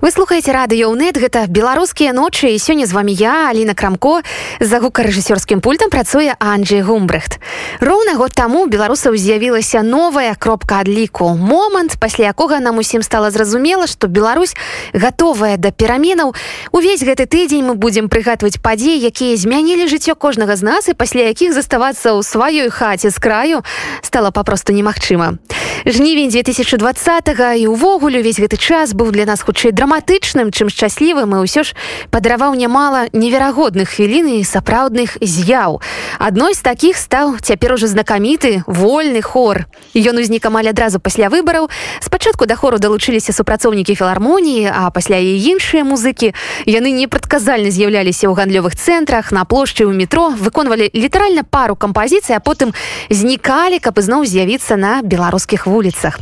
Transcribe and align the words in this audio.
вы 0.00 0.10
слухаеце 0.10 0.52
радыёнет 0.52 1.16
гэта 1.16 1.46
беларускія 1.48 2.12
ночы 2.12 2.52
і 2.52 2.58
сёння 2.58 2.86
з 2.86 2.92
вами 2.92 3.12
я 3.12 3.48
Аліна 3.48 3.74
крамко 3.74 4.20
за 4.60 4.78
гукарэжысёрскім 4.78 5.60
пультам 5.60 5.90
працуе 5.90 6.36
Анджей 6.38 6.82
гумбрехт 6.82 7.40
роўна 7.80 8.14
год 8.14 8.32
таму 8.32 8.66
беларусаў 8.66 9.16
з'явілася 9.16 9.82
новая 9.82 10.34
кропка 10.34 10.80
адліку. 10.80 11.36
Момант 11.36 11.96
пасля 12.00 12.26
якога 12.32 12.60
нам 12.60 12.78
усім 12.78 13.02
стала 13.02 13.30
зразумела 13.30 13.86
што 13.86 14.08
Беларусь 14.08 14.56
гатовая 14.92 15.56
да 15.56 15.70
пераменаў. 15.70 16.34
Увесь 16.72 17.02
гэты 17.02 17.26
тыдзень 17.26 17.64
мы 17.64 17.74
будзем 17.74 18.08
прыгатваць 18.08 18.60
падзеі 18.60 19.00
якія 19.00 19.36
змянілі 19.36 19.88
жыццё 19.88 20.14
кожнага 20.14 20.56
з 20.56 20.62
нас 20.62 20.88
і 20.88 20.94
пасля 20.94 21.28
якіх 21.32 21.52
заставацца 21.52 22.12
ў 22.12 22.22
сваёй 22.22 22.68
хаце 22.70 23.10
з 23.10 23.18
краю 23.18 23.62
стала 24.02 24.30
папросту 24.30 24.72
немагчыма. 24.72 25.38
Жнівень 25.86 26.28
2020 26.28 27.28
і 27.56 27.66
увогуле 27.66 28.20
увесь 28.20 28.40
гэты 28.40 28.56
час 28.56 28.92
быў 28.92 29.10
для 29.12 29.24
нас 29.24 29.42
хутчэй 29.42 29.72
драматычным 29.86 30.50
чым 30.50 30.66
шчаслівым 30.66 31.30
і 31.38 31.46
ўсё 31.46 31.62
ж 31.62 31.78
падараваў 32.10 32.58
нямала 32.58 33.06
неверагодных 33.14 33.94
хвілін 33.94 34.42
і 34.42 34.44
сапраўдных 34.44 35.14
з'яў. 35.22 35.78
Адной 36.18 36.58
з 36.58 36.60
такіх 36.66 36.98
стаў 36.98 37.38
цяпер 37.38 37.78
уже 37.78 37.86
знакаміты 37.86 38.66
вольны 38.66 39.22
хор. 39.22 39.70
Ён 39.94 40.18
узнік 40.18 40.42
амаль 40.50 40.74
адразу 40.74 40.98
пасля 40.98 41.30
выбараў. 41.30 41.70
Спачатку 42.02 42.50
да 42.50 42.58
хору 42.58 42.82
далучыліся 42.82 43.30
супрацоўнікі 43.30 43.94
філармоніі 43.94 44.74
а 44.74 44.90
пасля 44.90 45.22
і 45.22 45.38
іншыя 45.38 45.86
музыкі. 45.86 46.34
Яны 46.66 46.90
непрадказальна 46.90 47.70
з'яўляліся 47.70 48.26
ў 48.26 48.34
гандлёвых 48.34 48.74
цэнтрах 48.74 49.30
на 49.30 49.46
плошчы 49.46 49.86
ў 49.86 49.94
метро 49.94 50.34
выконвалі 50.34 50.90
літаральна 50.98 51.46
пару 51.46 51.78
кампазіцый 51.78 52.34
а 52.34 52.42
потым 52.42 52.74
знікалі 53.06 53.78
каб 53.78 54.02
ізноў 54.02 54.26
з'явіцца 54.26 54.74
на 54.74 55.06
беларускіх 55.06 55.70
вуліцах. 55.70 56.18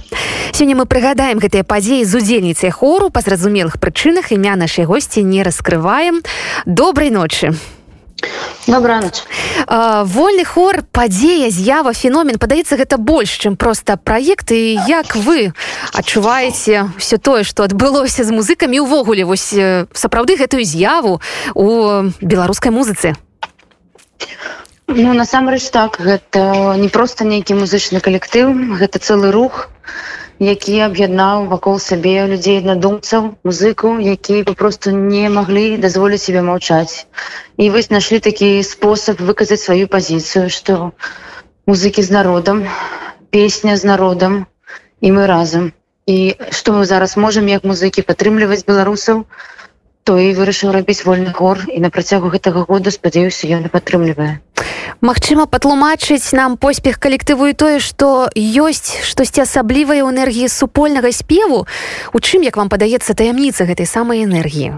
Сёння 0.55 0.77
мы 0.77 0.87
прыгадаем 0.87 1.43
гэтыя 1.43 1.65
падзеі 1.67 2.05
з 2.05 2.21
удзельніцай 2.21 2.71
хору 2.71 3.09
па 3.11 3.25
зразумелых 3.55 3.79
прычынах 3.79 4.33
імя 4.33 4.57
нашай 4.57 4.85
госці 4.85 5.23
не 5.23 5.43
раскрываем. 5.43 6.23
Добрай 6.67 7.11
ночы. 7.11 7.55
Добра 8.67 9.01
ноч 9.01 9.23
вольны 9.69 10.45
хор 10.45 10.83
падзея 10.91 11.51
з'ява 11.51 11.93
феномен. 11.93 12.39
Падаецца 12.39 12.77
гэта 12.77 12.97
больш 12.97 13.31
чым 13.39 13.57
просто 13.57 13.97
праект. 13.97 14.51
І 14.51 14.75
як 14.89 15.15
вы 15.15 15.53
адчуваеце 15.93 16.91
все 16.99 17.19
тое 17.19 17.45
что 17.45 17.63
адбылося 17.63 18.25
з 18.25 18.31
музыкамі 18.33 18.81
увогуле 18.81 19.25
вось 19.25 19.55
сапраўды 19.95 20.37
гэтую 20.37 20.65
з'яву 20.65 21.21
у 21.55 22.11
беларускай 22.21 22.73
музыцы. 22.73 23.15
Ну 24.89 25.15
насамрэч 25.15 25.71
так 25.71 26.01
гэта 26.01 26.75
не 26.75 26.89
просто 26.89 27.25
нейкі 27.25 27.55
музычны 27.55 28.01
калектыў 28.01 28.51
гэта 28.83 28.99
цэлы 28.99 29.31
рух 29.31 29.69
які 30.41 30.81
аб'яднаў 30.87 31.47
вакол 31.53 31.79
сабе 31.79 32.27
людзей 32.27 32.59
аднадумцаў 32.59 33.29
музыку 33.45 33.99
які 34.01 34.43
попросту 34.43 34.91
не 34.91 35.29
маглі 35.29 35.77
дазволіць 35.79 36.23
себе 36.23 36.43
маўчаць 36.43 37.07
і 37.57 37.71
вось 37.71 37.91
нашлі 37.91 38.19
такі 38.19 38.51
спосаб 38.63 39.21
выказаць 39.21 39.63
сваю 39.63 39.87
пазіцыю 39.89 40.51
что 40.51 40.93
музыкі 41.67 42.03
з 42.03 42.11
народам 42.11 42.67
песня 43.31 43.77
з 43.77 43.85
народам 43.85 44.47
і 45.01 45.13
мы 45.13 45.27
разам 45.31 45.73
і 46.07 46.37
што 46.51 46.73
мы 46.79 46.85
зараз 46.85 47.17
можемм 47.17 47.47
як 47.49 47.65
музыкі 47.65 48.03
падтрымліваць 48.03 48.65
беларусаў 48.67 49.25
то 49.25 49.54
і 50.13 50.37
вырашыў 50.37 50.77
рабіць 50.77 51.05
вольны 51.09 51.33
гор 51.33 51.65
і 51.73 51.81
на 51.81 51.89
працягу 51.89 52.29
гэтага 52.29 52.69
года 52.69 52.93
спадзяюся 52.93 53.49
ён 53.49 53.73
падтрымлівае. 53.73 54.45
Магчыма 55.01 55.49
патлумачыць 55.49 56.37
нам 56.37 56.57
поспех 56.61 57.01
калектыву 57.01 57.49
і 57.49 57.57
тое 57.57 57.81
што 57.81 58.29
ёсць 58.37 59.01
штосьці 59.09 59.49
асаблівае 59.49 60.05
ў 60.05 60.13
энергіі 60.13 60.53
супольнага 60.53 61.09
спеву. 61.09 61.65
У 62.13 62.21
чым 62.21 62.45
як 62.45 62.61
вам 62.61 62.69
падаецца 62.69 63.17
таямніца 63.17 63.65
гэтай 63.65 63.89
самай 63.89 64.29
энергіі 64.29 64.77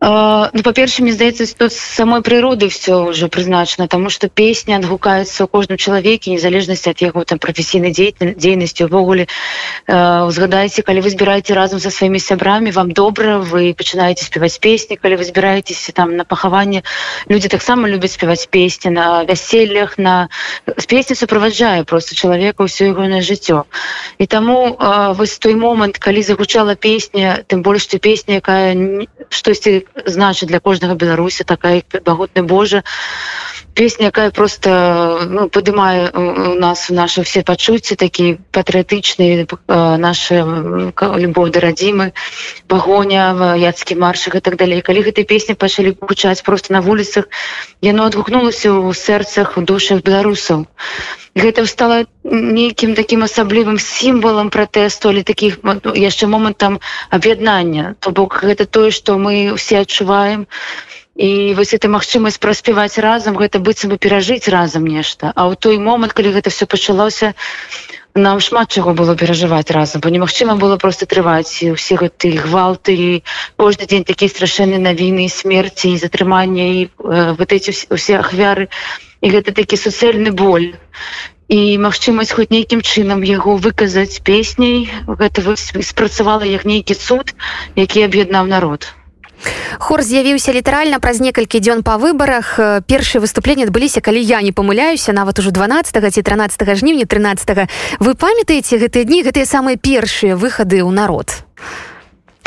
ну 0.00 0.62
па-перша 0.62 1.02
мне 1.02 1.12
здаецца 1.12 1.42
тут 1.58 1.72
самой 1.72 2.22
прыроды 2.22 2.68
все 2.68 3.02
уже 3.02 3.26
прызначана 3.26 3.88
тому 3.88 4.10
что 4.10 4.28
песня 4.28 4.76
адгукаецца 4.76 5.44
у 5.44 5.48
кожным 5.48 5.76
чалавеке 5.76 6.30
незалежнасці 6.30 6.94
ад 6.94 7.02
яго 7.02 7.24
там 7.26 7.42
прафесійнай 7.42 7.90
дзейнасці 7.90 8.86
увогуле 8.86 9.26
узгадайце 9.90 10.86
калі 10.86 11.02
вы 11.02 11.10
збіраеце 11.10 11.54
разам 11.58 11.82
со 11.82 11.90
сваімі 11.90 12.22
сябрамі 12.22 12.70
вам 12.70 12.94
добра 12.94 13.42
вы 13.42 13.74
пачынаеце 13.74 14.22
спяваць 14.30 14.62
песні 14.62 15.02
калі 15.02 15.18
вы 15.18 15.26
збіраецеся 15.26 15.90
там 15.90 16.14
на 16.14 16.22
пахаванне 16.22 16.86
люди 17.26 17.48
таксама 17.48 17.90
любяць 17.90 18.14
спяваць 18.14 18.46
песні 18.46 18.94
на 18.94 19.24
вяселлях 19.26 19.98
на 19.98 20.28
з 20.78 20.86
песні 20.86 21.18
суправаджае 21.18 21.82
просто 21.82 22.14
чалавека 22.14 22.62
ўсё 22.62 22.94
ягонае 22.94 23.26
жыццё 23.26 23.66
і 24.18 24.26
таму 24.30 24.78
вось 25.18 25.38
той 25.42 25.58
момант 25.58 25.98
калі 25.98 26.22
загучала 26.22 26.78
песня 26.78 27.42
тым 27.50 27.66
больш 27.66 27.90
ты 27.90 27.98
песня 27.98 28.38
якая 28.38 28.78
штосьці 29.30 29.86
значыць 30.06 30.48
для 30.48 30.60
кожнага 30.60 30.94
беларуся 31.02 31.44
такая 31.44 31.82
багутны 32.04 32.42
Божа 32.42 32.82
песня 33.78 34.10
якая 34.10 34.30
просто 34.34 35.22
ну, 35.30 35.46
падымае 35.48 36.10
у 36.10 36.58
нас 36.58 36.90
у 36.90 36.94
наши 36.98 37.22
все 37.22 37.46
пачуцці 37.46 37.94
такі 37.94 38.42
патрыятычныя 38.50 39.46
наши 40.02 40.42
любовь 41.22 41.54
да 41.54 41.62
радзімы 41.62 42.10
пагоня 42.66 43.54
яцкі 43.54 43.94
маршах 43.94 44.34
і 44.34 44.42
так 44.42 44.58
далей. 44.58 44.82
Калі 44.82 45.06
гэтай 45.06 45.22
песні 45.22 45.54
пачалі 45.54 45.94
гучаць 45.94 46.42
просто 46.42 46.74
на 46.74 46.82
вуліцах 46.82 47.30
яно 47.78 48.10
адгукнулася 48.10 48.74
ў 48.74 48.90
сэрцах 48.98 49.54
у 49.54 49.62
душах 49.62 50.02
беларусаў. 50.02 50.66
Гэта 51.38 51.62
стала 51.70 52.02
нейкім 52.26 52.98
таким 52.98 53.22
асаблівым 53.22 53.78
сімвалам 53.78 54.50
пратэсту 54.50 55.14
але 55.14 55.22
таких 55.22 55.62
яшчэ 55.94 56.26
момантам 56.26 56.82
аб'яднання. 57.14 57.94
То 58.02 58.10
бок 58.10 58.42
гэта 58.42 58.66
тое 58.66 58.90
что 58.90 59.22
мы 59.22 59.54
все 59.54 59.86
адчуваем 59.86 60.50
і 61.18 61.54
вось 61.58 61.74
это 61.74 61.90
магчымасць 61.92 62.38
праспяваць 62.38 62.98
разам 63.02 63.34
гэта 63.36 63.58
быццам 63.58 63.92
бы 63.94 63.98
перажыць 63.98 64.46
разам 64.54 64.86
нешта 64.86 65.32
а 65.34 65.50
ў 65.50 65.58
той 65.58 65.82
момант 65.82 66.14
калі 66.14 66.34
гэта 66.38 66.54
все 66.54 66.70
пачалося 66.70 67.34
нам 68.14 68.40
шмат 68.40 68.70
чаго 68.70 68.94
было 68.94 69.18
перажываць 69.18 69.70
разам 69.74 70.00
бо 70.00 70.14
немагчыма 70.14 70.56
было 70.62 70.78
просто 70.78 71.10
трываць 71.10 71.58
усе 71.74 71.98
гэты 71.98 72.32
гвалты 72.38 73.22
кожны 73.58 73.90
дзень 73.90 74.08
такія 74.08 74.30
страшэнныя 74.30 74.80
навіны 74.86 75.28
смерці 75.28 75.92
і 75.92 76.00
затрымання 76.00 76.66
і 76.78 76.80
э, 76.86 77.34
вот 77.34 77.52
эти 77.52 77.76
усе 77.90 78.22
ахвяры 78.22 78.70
і 78.70 79.06
і 79.20 79.30
гэта 79.34 79.54
такі 79.54 79.76
суцэльны 79.76 80.30
боль 80.30 80.74
і 81.48 81.58
магчымасць 81.82 82.34
хоць 82.36 82.52
нейкім 82.54 82.84
чынам 82.84 83.24
яго 83.26 83.56
выказаць 83.56 84.20
песняй 84.22 84.86
гэта 85.08 85.56
спрацавала 85.58 86.46
як 86.46 86.68
нейкі 86.68 86.94
цуд 86.94 87.34
які 87.74 88.06
аб'яднаў 88.06 88.46
народ 88.46 88.86
хор 89.78 90.02
з'явіўся 90.02 90.52
літаральна 90.52 90.98
праз 90.98 91.20
некалькі 91.20 91.60
дзён 91.60 91.82
па 91.82 91.98
выбарах. 91.98 92.58
Першыя 92.86 93.22
выступленні 93.22 93.68
адбыліся 93.68 94.00
калі 94.00 94.22
я 94.22 94.42
не 94.42 94.52
памыляюся 94.52 95.12
нават 95.12 95.38
ужо 95.38 95.50
12 95.50 96.14
ці 96.14 96.22
13 96.22 96.76
жніўня 96.78 97.06
13 97.06 97.68
вы 98.00 98.14
памятаеце 98.14 98.78
гэтыя 98.78 99.04
дні 99.04 99.22
гэтыя 99.22 99.46
самыя 99.46 99.76
першыя 99.76 100.36
выхады 100.36 100.82
ў 100.82 100.90
народ? 100.90 101.44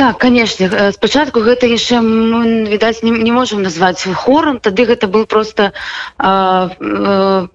Так 0.01 0.17
конечно 0.17 0.65
э, 0.65 0.91
спачатку 0.93 1.41
гэта 1.41 1.67
яшчэ 1.69 2.01
мы 2.01 2.65
відаць 2.65 3.03
не, 3.03 3.11
не 3.11 3.31
можем 3.31 3.61
назваць 3.61 4.01
хором 4.15 4.57
тады 4.59 4.85
гэта 4.85 5.05
был 5.05 5.27
просто 5.27 5.73
э, 6.17 6.25
э, 6.25 7.47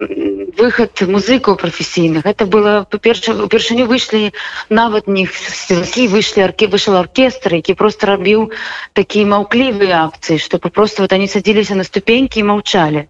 выход 0.56 1.00
музыкаў 1.00 1.56
прафесійных 1.56 2.26
это 2.26 2.46
было 2.46 2.86
па-перша 2.90 3.36
упершыню 3.46 3.86
выйшлі 3.86 4.32
нават 4.68 5.08
них 5.08 5.32
сілкі 5.36 6.08
выйшлі 6.08 6.44
аркі 6.48 6.72
выйшал 6.72 6.96
оркестр 6.96 7.60
які 7.60 7.74
просто 7.74 8.06
рабіў 8.12 8.50
такія 8.92 9.26
маўклівыя 9.26 10.04
акцыі 10.08 10.38
что 10.38 10.58
просто 10.58 11.02
вот 11.02 11.12
они 11.12 11.28
садзіліся 11.28 11.74
на 11.74 11.84
ступенькі 11.84 12.40
і 12.40 12.48
маўчалі 12.52 13.08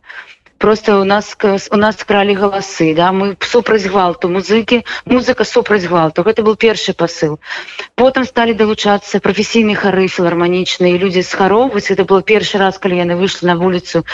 просто 0.59 1.01
у 1.01 1.05
нас 1.05 1.37
у 1.71 1.77
нас 1.77 2.03
кралі 2.05 2.35
галасы 2.35 2.95
да 2.95 3.13
мы 3.13 3.37
супраць 3.41 3.85
гвалту 3.85 4.29
музыкі 4.29 4.83
музыка 5.05 5.45
супраць 5.45 5.85
гвалту 5.85 6.23
гэта 6.23 6.43
был 6.43 6.57
першы 6.57 6.95
посыл. 6.95 7.39
Потым 7.95 8.25
сталі 8.25 8.55
далучацца 8.55 9.21
прафесійны 9.21 9.77
хары 9.77 10.09
філарманічныя 10.09 10.97
людзі 10.99 11.23
з 11.23 11.33
хароў 11.33 11.71
вось 11.73 11.91
это 11.91 12.05
было 12.05 12.23
першы 12.23 12.59
раз 12.59 12.79
калі 12.79 12.97
яны 12.97 13.17
выйшлі 13.17 13.53
на 13.53 13.57
вуліцу 13.57 14.05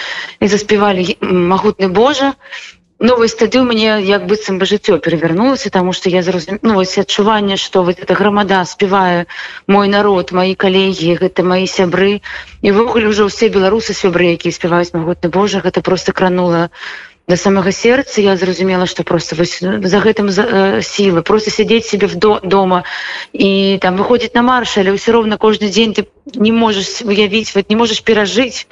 і 0.41 0.47
заспявалі 0.47 1.17
магутны 1.23 1.89
Божа 1.89 2.35
новый 3.03 3.29
стадыю 3.29 3.65
мне 3.65 4.01
як 4.01 4.27
быццам 4.27 4.59
бы 4.59 4.67
жыццё 4.67 4.99
перавярнулася 4.99 5.71
тому 5.71 5.93
что 5.93 6.09
я 6.09 6.23
зразум 6.23 6.59
ну, 6.63 6.81
адчуванне 6.81 7.57
что 7.57 7.83
вот 7.83 7.99
эта 7.99 8.15
грамада 8.15 8.65
спевае 8.65 9.27
мой 9.67 9.89
народ 9.89 10.33
мои 10.33 10.55
калегі 10.55 11.19
гэта 11.19 11.43
мои 11.43 11.67
сябры. 11.67 12.23
І 12.63 12.71
ввогуле 12.71 13.09
уже 13.09 13.27
ўсе 13.27 13.51
беларусы 13.51 13.93
сябры 13.93 14.39
якія 14.39 14.55
спяваюць 14.55 14.95
магутны 14.95 15.29
Божа 15.29 15.59
гэта 15.61 15.83
просто 15.83 16.13
кранула 16.13 16.71
до 17.29 17.37
самага 17.37 17.73
сердца 17.73 18.21
я 18.21 18.37
зразумела 18.37 18.87
что 18.87 19.05
просто 19.05 19.35
вось, 19.37 19.59
за 19.61 19.99
гэтым 19.99 20.29
за, 20.29 20.43
э, 20.43 20.83
сілы. 20.83 21.23
Просто 21.23 21.51
сядзець 21.51 21.87
себе 21.87 22.07
в 22.07 22.15
до 22.15 22.41
дома 22.43 22.85
і 23.33 23.79
там 23.83 23.97
выходзіць 23.97 24.35
на 24.35 24.43
марш 24.43 24.79
але 24.79 24.95
ўсё 24.95 25.11
роўна 25.13 25.39
кожны 25.39 25.71
дзень 25.71 25.95
ты 25.95 26.07
не 26.35 26.53
можешь 26.53 27.03
выявіць 27.03 27.55
вот 27.55 27.71
не 27.71 27.77
можешь 27.77 28.03
перажыць 28.03 28.67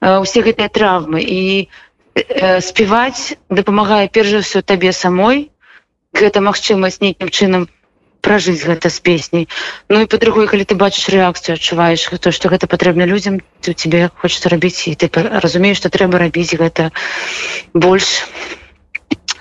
э, 0.00 0.18
усе 0.18 0.42
гэтыя 0.42 0.68
травмы. 0.68 1.22
І 1.22 1.68
у 1.70 1.85
спяваць 2.60 3.36
дапамагае 3.50 4.08
перш 4.08 4.36
за 4.36 4.40
ўсё 4.44 4.60
табе 4.62 4.92
самой 4.92 5.50
гэта 6.16 6.40
магчымасць 6.40 7.02
нейкім 7.04 7.28
чынам 7.28 7.68
пражыць 8.26 8.64
гэта 8.66 8.90
з 8.90 8.98
песняй 9.06 9.44
Ну 9.88 10.02
і 10.02 10.10
по-другой 10.10 10.48
калі 10.50 10.64
ты 10.64 10.74
бачыш 10.74 11.08
рэакцыю 11.14 11.54
адчуваеш 11.54 12.08
то 12.18 12.32
што 12.34 12.50
гэта 12.50 12.66
патрэбна 12.66 13.06
людзям 13.06 13.40
то 13.60 13.72
тебе 13.72 14.10
хочется 14.16 14.48
рабіць 14.48 14.88
і 14.88 14.94
ты 14.98 15.10
разумееш 15.14 15.78
што 15.82 15.92
трэба 15.92 16.18
рабіць 16.18 16.56
гэта 16.58 16.90
больш 17.72 18.26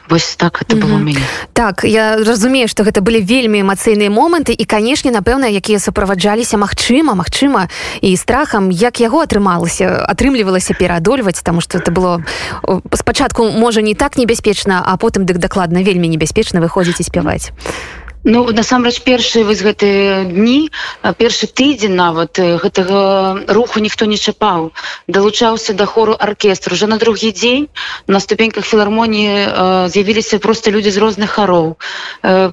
Вось 0.10 0.36
так 0.36 0.62
это 0.62 0.76
было 0.76 0.98
мяне. 0.98 1.20
Так 1.54 1.84
я 1.84 2.18
разумею 2.18 2.68
что 2.68 2.84
гэта 2.84 3.02
былі 3.02 3.22
вельмі 3.22 3.62
эмацыйныя 3.62 4.10
моманты 4.10 4.54
і 4.54 4.66
канешне 4.66 5.12
напэўна 5.12 5.50
якія 5.50 5.80
суправаджаліся 5.80 6.58
Мачыма 6.58 7.16
Мачыма 7.16 7.70
і 8.02 8.16
страхам 8.18 8.70
як 8.72 9.00
яго 9.00 9.22
атрымалася 9.26 10.06
атрымлівалася 10.06 10.74
пераадольваць 10.74 11.42
тому 11.42 11.62
что 11.62 11.78
это 11.78 11.92
было 11.92 12.22
спачатку 12.94 13.50
можа 13.50 13.82
не 13.82 13.96
так 13.96 14.18
небяспечна 14.18 14.84
а 14.86 14.98
потым 14.98 15.26
дык 15.26 15.38
дакладна 15.38 15.82
вельмі 15.82 16.08
небяспечна 16.08 16.62
выходзіць 16.62 17.00
і 17.00 17.04
спяваць 17.04 17.52
Ну 18.26 18.42
насамрэч 18.50 19.04
першыя 19.06 19.46
вось 19.46 19.62
гэтыя 19.62 20.26
дні 20.26 20.74
першы 21.22 21.46
тыдзень 21.46 21.94
нават 21.94 22.42
гэтага 22.42 23.46
руху 23.54 23.78
ніхто 23.78 24.10
не 24.10 24.18
чапаў. 24.18 24.74
Далучаўся 25.06 25.78
да 25.78 25.86
хору 25.86 26.18
аркестру 26.18 26.74
уже 26.74 26.90
на 26.90 26.98
другі 26.98 27.30
дзень 27.30 27.70
на 28.08 28.18
ступеньках 28.20 28.66
філармоніі 28.66 29.94
з'явіліся 29.94 30.40
просто 30.42 30.74
людзі 30.74 30.90
з 30.90 30.98
розных 30.98 31.38
хароў. 31.38 31.78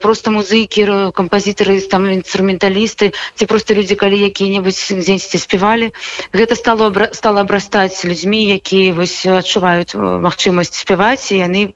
Просто 0.04 0.28
музыкі 0.28 0.84
кампазітары 1.16 1.80
там 1.88 2.04
інструменталісты 2.04 3.16
ці 3.40 3.48
просто 3.48 3.72
людзі 3.72 3.96
калі 3.96 4.20
які-небудзь 4.28 4.92
дзеньсьці 4.92 5.40
спявалі. 5.40 5.96
Гэта 6.36 6.52
стало 6.52 6.92
стала 7.16 7.48
абрастаць 7.48 8.04
людзьмі 8.04 8.44
якія 8.60 8.92
вось 8.92 9.24
адчуваюць 9.24 9.96
магчымасць 9.96 10.84
спяваць 10.84 11.32
і 11.32 11.40
яны 11.40 11.72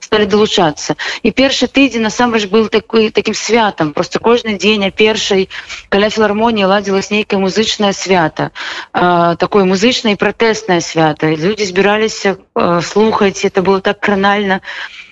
сталі 0.00 0.32
далучацца. 0.32 0.96
І 1.20 1.28
першы 1.28 1.68
тыдзень 1.68 2.08
насамрэч 2.08 2.48
был 2.48 2.72
такой 2.72 3.12
таким 3.12 3.33
таким 3.34 3.46
святам 3.46 3.92
просто 3.92 4.18
кожны 4.18 4.56
дзень 4.58 4.84
а 4.84 4.90
першай 4.90 5.48
каля 5.88 6.10
філармоніі 6.10 6.64
ладзілась 6.64 7.10
нейкае 7.10 7.38
музычнае 7.40 7.92
свята 7.92 8.50
э, 8.94 9.36
такое 9.38 9.64
музычнае 9.64 10.16
пратэснае 10.16 10.80
свята 10.80 11.34
люди 11.34 11.64
збіраліся 11.64 12.36
э, 12.36 12.80
слухаць 12.82 13.44
это 13.44 13.62
было 13.62 13.80
так 13.80 14.00
кранальна 14.00 14.60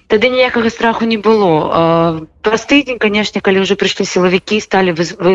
тады 0.09 0.29
ніякага 0.29 0.69
страху 0.69 1.07
не 1.09 1.17
было. 1.17 2.29
Праз 2.45 2.67
тыдзень 2.69 2.99
канешне 3.01 3.41
калі 3.41 3.65
уже 3.65 3.81
прыйшлі 3.81 4.05
сілавікі 4.05 4.61
сталі 4.61 4.93
вы, 4.93 5.09
вы, 5.17 5.33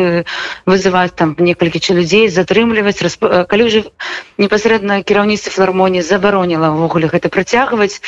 вызываць 0.70 1.18
там 1.18 1.34
некалькі 1.34 1.82
людзей 1.98 2.30
затрымліваць 2.30 3.02
расп... 3.02 3.26
калі 3.50 3.62
уже 3.66 3.90
непасрэдна 4.38 5.02
кіраўніцтва 5.02 5.50
філармоніі 5.50 6.06
забароніла 6.06 6.70
ўвогуле 6.78 7.10
гэта 7.10 7.26
працягваць 7.26 7.98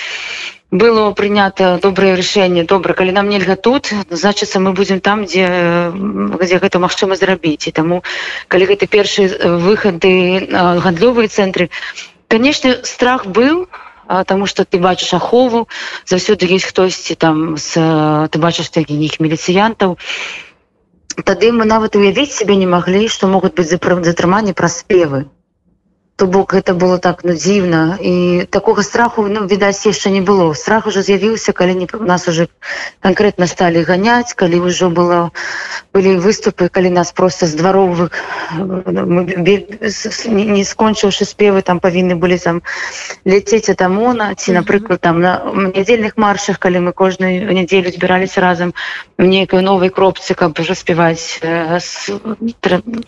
было 0.70 1.10
прынята 1.12 1.78
добрае 1.82 2.14
рашэнне 2.14 2.64
добра 2.64 2.94
калі 2.94 3.12
нам 3.12 3.28
нельга 3.28 3.56
тут 3.56 3.90
значыцца 4.10 4.60
мы 4.60 4.72
будзем 4.72 5.00
там 5.00 5.24
дзе 5.26 5.46
дзе 5.90 6.58
гэта 6.62 6.78
магчыма 6.78 7.16
зрабіць 7.18 7.66
і 7.66 7.72
таму 7.74 8.02
калі 8.48 8.70
гэта 8.70 8.86
першы 8.86 9.26
выхады 9.66 10.46
гандлёвыя 10.50 11.26
цэнтры 11.26 11.70
канешне 12.28 12.78
страх 12.84 13.26
быў 13.26 13.66
тому 14.26 14.46
что 14.46 14.64
ты 14.64 14.78
бачыш 14.78 15.14
ахову 15.14 15.66
заўсёды 16.06 16.46
есть 16.46 16.66
хтосьці 16.66 17.14
там 17.14 17.56
з 17.56 17.74
ты 18.30 18.38
бачыш 18.38 18.70
такіх 18.70 19.20
міліцыянтаў. 19.20 19.98
Тады 21.24 21.52
мы 21.52 21.64
нават 21.66 21.96
уявіць 21.96 22.32
себе 22.32 22.56
не 22.56 22.66
маглі 22.66 23.06
што 23.08 23.26
могуць 23.26 23.54
быць 23.54 23.70
затрыманні 23.70 24.54
пра 24.54 24.68
спевы 24.68 25.26
то 26.20 26.26
бок 26.26 26.52
гэта 26.52 26.76
было 26.76 26.98
так 27.00 27.24
ну 27.24 27.32
дзіўна. 27.32 27.96
І 27.96 28.44
такога 28.52 28.84
страху 28.84 29.24
ну 29.24 29.48
відаць 29.48 29.80
яшчэ 29.88 30.12
не 30.12 30.20
было. 30.20 30.52
Страх 30.52 30.84
уже 30.86 31.00
з'явіўся 31.00 31.56
калі 31.56 31.74
не 31.80 31.88
нас 31.96 32.28
уже 32.28 32.48
конкретно 33.00 33.46
сталі 33.48 33.80
ганяць 33.88 34.36
калі 34.36 34.60
ўжо 34.68 34.92
было 34.92 35.32
былі 35.96 36.20
выступы 36.20 36.68
калі 36.68 36.92
нас 36.92 37.12
просто 37.16 37.46
з 37.48 37.56
дваровых 37.56 38.12
не 40.28 40.64
скончыўшы 40.68 41.24
спевы 41.24 41.64
там 41.64 41.80
павінны 41.80 42.20
былі 42.20 42.36
там 42.36 42.60
ляцець 43.24 43.72
от 43.72 43.80
амона 43.80 44.34
ці 44.36 44.52
напрыклад 44.60 45.00
там 45.00 45.24
на 45.24 45.40
нядзельных 45.72 46.20
маршах 46.20 46.60
калі 46.60 46.84
мы 46.84 46.92
кожную 46.92 47.48
нядзелю 47.48 47.88
збіраліся 47.88 48.44
разам 48.44 48.76
в 49.16 49.24
нейкай 49.24 49.64
новай 49.64 49.88
кропцы 49.88 50.36
каб 50.36 50.60
распяваць 50.60 51.40
э, 51.40 51.80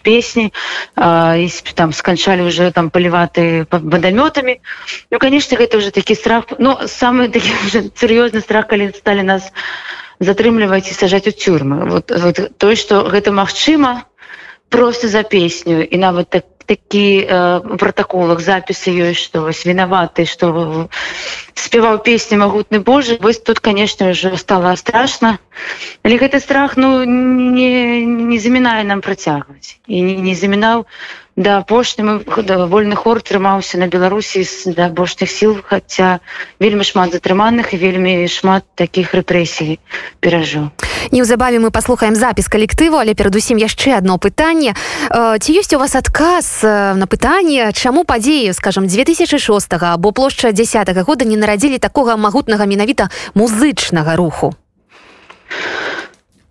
песні 0.00 0.52
э, 0.96 1.44
і 1.44 1.48
там 1.74 1.92
сканчалі 1.92 2.48
уже 2.48 2.70
там 2.70 2.88
по 2.88 3.01
полеваты 3.02 3.66
водометами 3.70 4.60
ну 5.10 5.18
конечно 5.18 5.56
гэта 5.56 5.78
уже 5.78 5.90
такі 5.90 6.14
страх 6.14 6.44
но 6.58 6.78
ну, 6.80 6.86
самый 6.86 7.28
такі 7.28 7.50
сур'ёзны 7.98 8.40
страх 8.40 8.68
калі 8.68 8.92
стали 8.94 9.22
нас 9.22 9.52
затрымліваць 10.20 10.90
і 10.90 10.94
сажаць 10.94 11.26
у 11.26 11.32
тюрмы 11.32 11.90
вот, 11.90 12.10
вот 12.10 12.58
той 12.58 12.76
что 12.76 13.02
гэта 13.10 13.32
магчыма 13.32 14.04
просто 14.68 15.08
за 15.08 15.22
песню 15.22 15.82
і 15.82 15.96
нават 15.98 16.30
так 16.30 16.44
такі 16.66 17.26
э, 17.26 17.76
протаколах 17.76 18.40
запісы 18.40 18.94
ёсць 18.94 19.26
што 19.26 19.42
вось 19.42 19.64
вінаваты 19.66 20.24
што 20.24 20.88
спяваў 21.54 21.98
песні 22.06 22.38
магутны 22.38 22.80
Божы 22.80 23.18
вось 23.20 23.40
тут 23.40 23.60
конечно 23.60 24.10
уже 24.10 24.36
стало 24.36 24.74
страшно. 24.76 25.38
Але 26.02 26.16
гэты 26.18 26.40
страх 26.40 26.76
ну 26.76 27.04
не 27.04 28.04
не 28.06 28.38
замінае 28.38 28.84
нам 28.84 29.00
працягваць 29.00 29.78
і 29.86 30.02
не, 30.02 30.16
не 30.16 30.34
замінаў 30.34 30.86
да 31.36 31.58
апошнім 31.58 32.20
вольны 32.68 32.96
хор 32.96 33.22
трымаўся 33.22 33.78
на 33.78 33.86
беларусі 33.86 34.44
да 34.76 34.92
апошніх 34.92 35.30
сіл 35.30 35.56
хаця 35.64 36.20
вельмі 36.60 36.84
шмат 36.84 37.12
затрыманых 37.12 37.72
і 37.72 37.80
вельмі 37.80 38.28
шмат 38.28 38.64
таких 38.74 39.14
рэпрэсій 39.14 39.80
перажыў. 40.20 40.68
Неўзабаве 41.12 41.58
мы 41.58 41.70
паслухаем 41.70 42.14
запіс 42.14 42.48
калектыву 42.52 43.00
але 43.00 43.14
перадусім 43.14 43.56
яшчэ 43.56 43.96
одно 43.96 44.18
пытанне. 44.18 44.76
Ці 45.08 45.50
ёсць 45.56 45.72
у 45.72 45.80
вас 45.80 45.96
адказ 45.96 46.60
на 46.62 47.06
пытанне 47.08 47.72
чаму 47.72 48.04
падзею 48.04 48.52
скажем 48.52 48.86
2006 48.86 49.72
або 49.72 50.12
плошча 50.12 50.52
10 50.52 50.88
-го 50.88 51.02
года 51.02 51.24
не 51.24 51.36
нарадзілі 51.36 51.78
такога 51.78 52.16
магутнага 52.16 52.66
менавіта 52.66 53.08
музычнага 53.34 54.16
руху 54.16 54.54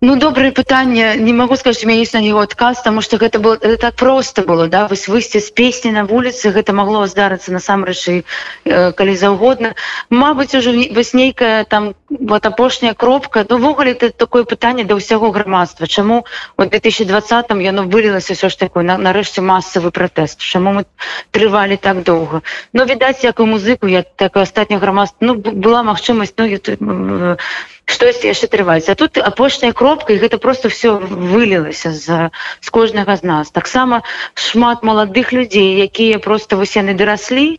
Ну 0.04 0.16
добрае 0.16 0.50
пытанне 0.50 1.14
не 1.16 1.32
могу 1.32 1.54
сказать 1.54 1.84
у 1.84 1.86
меня 1.86 2.00
есть 2.00 2.12
на 2.12 2.20
него 2.20 2.40
адказ 2.40 2.78
потому 2.78 3.02
что 3.02 3.18
гэта 3.18 3.38
было 3.38 3.54
это 3.54 3.76
так 3.76 3.94
просто 3.94 4.42
было 4.42 4.66
да 4.66 4.88
вось 4.88 5.06
выйсці 5.06 5.38
з 5.38 5.50
песні 5.54 5.92
на 5.92 6.02
вуліцы 6.02 6.50
гэта 6.50 6.72
могло 6.74 7.06
здарыцца 7.06 7.54
насамрэч 7.54 8.08
і 8.08 8.24
э, 8.64 8.90
калі 8.98 9.14
заўгодна 9.14 9.74
Мабыць 10.10 10.58
уже 10.58 10.74
вось 10.90 11.14
нейкая 11.14 11.62
там 11.64 11.94
вот 12.10 12.44
апошняя 12.46 12.94
кропка 12.94 13.44
довогуле 13.44 13.94
ну, 13.94 14.08
это 14.08 14.10
такое 14.10 14.42
пытанне 14.42 14.82
да 14.82 14.98
ўсяго 14.98 15.30
грамадства 15.30 15.86
Чаму 15.86 16.26
у 16.58 16.62
2020 16.66 17.54
яно 17.62 17.86
вылілася 17.86 18.34
все 18.34 18.48
ж 18.48 18.58
такое 18.58 18.82
на, 18.82 18.98
нарэшце 18.98 19.38
масавы 19.38 19.92
пратэст 19.92 20.42
Чаму 20.42 20.82
мы 20.82 20.84
трывалі 21.30 21.78
так 21.78 22.02
доўга 22.02 22.42
но 22.72 22.90
відаць 22.90 23.22
як 23.22 23.38
у 23.38 23.46
музыку 23.46 23.86
я 23.86 24.02
так 24.02 24.36
астатня 24.36 24.82
грамадства 24.82 25.30
ну 25.30 25.38
была 25.38 25.86
магчымасць 25.86 26.34
ну, 26.42 27.38
штось 27.86 28.22
яшчэ 28.24 28.46
трываць 28.46 28.88
а 28.88 28.94
тут 28.94 29.18
апошняя 29.18 29.72
кропка 29.72 30.14
і 30.14 30.20
гэта 30.22 30.38
просто 30.38 30.68
все 30.68 30.94
вылілася 30.98 31.92
з 31.92 32.30
з 32.60 32.68
кожнага 32.70 33.16
з 33.16 33.22
нас 33.22 33.50
таксама 33.50 34.02
шмат 34.34 34.82
маладых 34.82 35.32
людзей 35.32 35.82
якія 35.82 36.18
просто 36.18 36.56
вось 36.56 36.76
яны 36.76 36.94
дараслі 36.94 37.58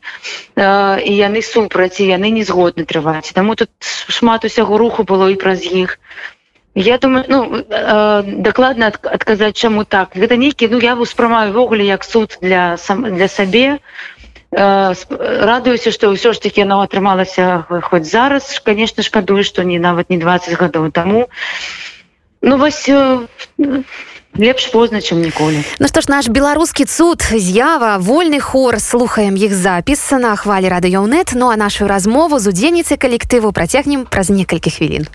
э, 0.55 1.01
і 1.03 1.11
яны 1.11 1.41
супраць 1.41 1.99
яны 1.99 2.31
не 2.31 2.43
згодны 2.43 2.85
трываць. 2.85 3.33
Таму 3.33 3.55
тут 3.55 3.69
шмат 3.83 4.45
усяго 4.45 4.77
руху 4.77 5.03
было 5.03 5.29
і 5.29 5.35
праз 5.35 5.63
іх. 5.63 5.99
Я 6.75 6.97
думаю 6.97 7.25
ну 7.27 7.39
э, 7.53 8.23
дакладна 8.25 8.87
адказаць 8.87 9.57
чаму 9.57 9.85
так. 9.85 10.15
Гэта 10.15 10.39
нейкі 10.39 10.71
ну 10.71 10.79
я 10.79 10.95
ўспрымаю 10.95 11.53
ввогуле 11.53 11.85
як 11.85 12.03
суд 12.03 12.39
для 12.41 12.77
сам 12.77 13.03
для 13.15 13.27
сабе. 13.27 13.77
Э, 13.77 14.12
радуюся 14.53 15.91
что 15.91 16.13
ўсё 16.13 16.33
ж 16.33 16.39
таки 16.39 16.61
оно 16.61 16.81
атрымалася 16.81 17.65
хоть 17.81 18.05
зараз. 18.05 18.61
Конечно 18.63 19.03
шкадую 19.03 19.43
что 19.43 19.63
не 19.63 19.79
нават 19.79 20.09
не 20.09 20.17
20 20.17 20.57
гадоў 20.57 20.91
тому. 20.91 21.29
Ну 22.41 22.57
вось 22.57 22.89
э, 22.89 23.25
лепш 24.35 24.67
позна 24.67 24.99
чым 25.01 25.23
ніколі 25.23 25.63
Ну 25.79 25.87
што 25.87 26.01
ж 26.01 26.09
наш 26.09 26.27
беларускі 26.27 26.85
цуд 26.85 27.21
з'ява 27.21 27.97
вольны 27.97 28.39
хор. 28.39 28.79
Слухаем 28.79 29.35
іх 29.35 29.53
запіс 29.53 30.11
на 30.11 30.35
хвалі 30.35 30.69
радыёнет 30.69 31.33
ну 31.33 31.49
а 31.49 31.55
нашу 31.55 31.87
размову 31.87 32.39
з 32.39 32.49
удзельніцай 32.49 32.97
калектыву 32.97 33.51
працягнем 33.51 34.05
праз 34.05 34.29
некалькі 34.29 34.69
хвілін 34.69 35.07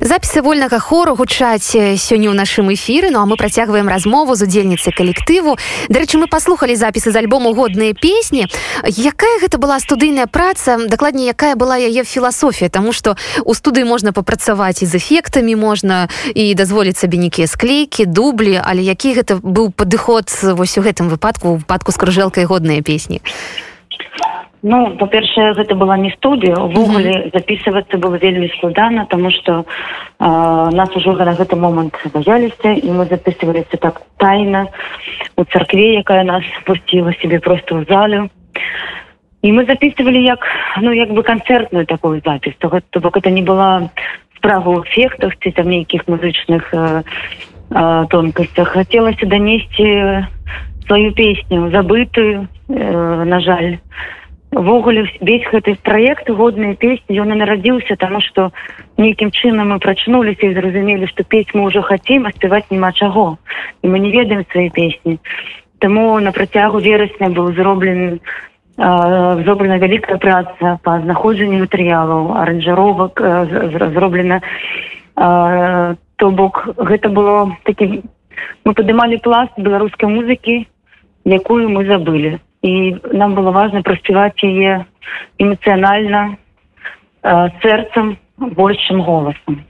запісы 0.00 0.42
вольнага 0.42 0.78
хору 0.78 1.14
гучаць 1.14 1.76
сёння 1.76 2.32
ў 2.32 2.34
нашым 2.34 2.72
эфіры. 2.72 3.10
Ну 3.10 3.20
а 3.20 3.26
мы 3.26 3.36
працягваем 3.36 3.88
размову 3.88 4.34
з 4.34 4.42
удзельніцай 4.48 4.92
калектыву. 4.92 5.58
Дарэчы 5.88 6.18
мы 6.18 6.26
паслухали 6.26 6.74
запісы 6.74 7.12
з 7.12 7.16
альбому 7.16 7.54
годныя 7.54 7.94
песні 7.94 8.48
якая 8.86 9.38
гэта 9.40 9.58
была 9.58 9.78
студыйная 9.80 10.26
праца? 10.26 10.78
Дакладней 10.88 11.26
якая 11.26 11.54
была 11.54 11.76
яе 11.76 12.04
філасофія? 12.04 12.70
Тому 12.70 12.92
что 12.92 13.16
у 13.44 13.54
студыі 13.54 13.84
можна 13.84 14.12
папрацаваць 14.12 14.82
і 14.82 14.86
з 14.86 14.96
эфектамі 14.96 15.56
можна 15.56 16.08
і 16.34 16.54
дазволіць 16.54 16.98
сабе 16.98 17.18
нейкія 17.18 17.46
склейкі 17.46 18.06
дублі. 18.06 18.60
Але 18.64 18.82
які 18.82 19.14
гэта 19.14 19.36
быў 19.42 19.70
падыход 19.70 20.30
вось 20.56 20.78
у 20.78 20.82
гэтым 20.82 21.08
выпадку 21.08 21.60
выпадку 21.60 21.92
з 21.92 21.96
кружэлкай 21.96 22.44
годныя 22.44 22.82
песні 22.82 23.20
а 23.22 23.69
Ну 24.62 24.96
па-першае 25.00 25.54
гэта 25.56 25.74
была 25.74 25.96
не 25.96 26.10
студія 26.10 26.54
увогуле 26.54 27.10
mm 27.10 27.22
-hmm. 27.22 27.32
записывацца 27.32 27.96
было 27.96 28.18
вельмі 28.18 28.48
складана 28.48 29.06
тому 29.10 29.30
что 29.30 29.64
нас 30.72 30.96
ужо 30.96 31.12
на 31.12 31.32
гэты 31.32 31.56
момант 31.56 31.94
баяліся 32.14 32.70
і 32.72 32.90
мы 32.90 33.08
записываліся 33.08 33.76
так 33.76 34.02
тайна 34.16 34.66
у 35.36 35.44
царкве 35.44 35.94
якая 35.94 36.24
нас 36.24 36.44
спусціла 36.60 37.12
себе 37.14 37.38
просто 37.38 37.74
ў 37.74 37.88
залю 37.88 38.28
і 39.42 39.52
мы 39.52 39.64
записывалі 39.64 40.22
як 40.22 40.44
ну 40.82 40.92
як 40.92 41.10
бы 41.10 41.22
канцэртную 41.22 41.86
такую 41.86 42.20
запіс 42.24 42.54
то 42.58 42.80
то 42.90 43.00
бок 43.00 43.16
это 43.16 43.30
не 43.30 43.42
была 43.42 43.88
справа 44.36 44.68
у 44.68 44.82
эфектах 44.82 45.36
ці 45.40 45.50
там 45.50 45.68
нейкіх 45.68 46.08
музычных 46.08 46.74
э, 46.74 47.02
э, 47.70 48.06
тонкасцях 48.10 48.68
хацелася 48.68 49.26
данесці 49.26 50.26
сваю 50.86 51.12
песню 51.12 51.70
забытую 51.70 52.48
э, 52.68 53.24
на 53.24 53.40
жаль 53.40 53.76
ввогуле 54.52 55.06
весь 55.20 55.46
гэты 55.46 55.76
проект 55.82 56.28
годныя 56.28 56.74
песні 56.74 57.20
ён 57.22 57.30
нарадзіўся 57.38 57.96
тому 57.96 58.20
что 58.20 58.50
нейкім 58.98 59.30
чынам 59.30 59.70
мы 59.70 59.78
прачнуліся 59.78 60.46
і 60.46 60.54
зразумелі 60.54 61.06
что 61.06 61.24
песнь 61.24 61.54
мы 61.54 61.70
ўжо 61.70 61.82
хацім 61.82 62.26
аспяваць 62.26 62.66
няма 62.70 62.92
чаго. 62.92 63.38
І 63.82 63.88
мы 63.88 63.98
не 63.98 64.10
ведаем 64.10 64.44
свае 64.50 64.70
песні 64.70 65.18
Таму 65.78 66.20
на 66.20 66.32
працягу 66.32 66.78
верасня 66.78 67.30
быў 67.30 67.54
зроблены 67.54 68.20
зроблена 68.76 69.76
вялікая 69.78 70.16
праца 70.18 70.78
по 70.82 70.98
знаходжанню 71.00 71.62
матэрыялаў 71.62 72.32
аранжаровак 72.42 73.20
зроблена 73.94 74.40
то 75.14 76.30
бок 76.30 76.68
гэта 76.76 77.08
было 77.08 77.56
такі 77.64 78.02
мы 78.64 78.72
падымалі 78.74 79.20
пласт 79.20 79.52
беларускай 79.56 80.08
музыкі 80.08 80.66
якую 81.24 81.68
мы 81.68 81.84
забылі 81.84 82.40
і 82.62 82.96
нам 83.12 83.34
было 83.34 83.50
важно 83.50 83.82
праспяваць 83.82 84.36
яе 84.44 84.84
эмацыянальна 85.38 86.36
сэрцам 87.62 88.16
большим 88.38 89.02
голосам 89.02 89.64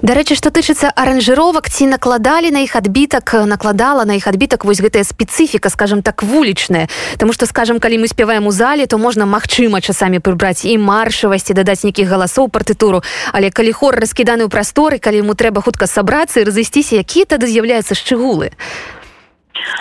Дарэчы 0.00 0.32
што 0.32 0.48
тычыцца 0.48 0.88
аранжыровак 0.96 1.68
ці 1.68 1.86
накладалі 1.92 2.48
на 2.50 2.64
іх 2.64 2.72
адбітак 2.76 3.44
накладала 3.44 4.04
на 4.08 4.16
іх 4.16 4.26
адбітак 4.32 4.64
вось 4.64 4.80
гэтая 4.80 5.04
спецыфіка 5.04 5.68
скажем 5.68 6.00
так 6.00 6.22
вулічная 6.24 6.88
Таму 7.20 7.36
што 7.36 7.44
скажем 7.44 7.80
калі 7.80 8.00
мы 8.00 8.08
спяваем 8.08 8.46
у 8.48 8.52
зале 8.52 8.86
то 8.86 8.96
можна 8.96 9.28
магчыма 9.28 9.80
часамі 9.84 10.24
прыбраць 10.24 10.64
і 10.64 10.78
маршавасці 10.80 11.52
дадаць 11.52 11.84
нейкіх 11.84 12.08
галасоў 12.08 12.48
партытуру. 12.48 13.04
Але 13.32 13.50
калі 13.52 13.72
хор 13.72 14.00
раскіданы 14.00 14.48
ў 14.48 14.50
прасторы 14.50 14.98
калі 14.98 15.20
ему 15.20 15.36
трэба 15.36 15.60
хутка 15.60 15.84
сабрацца 15.84 16.40
і 16.40 16.48
разысціся 16.48 16.96
якія 17.04 17.28
тады 17.36 17.44
з'яўляюцца 17.46 17.92
шчыгулы 17.92 18.56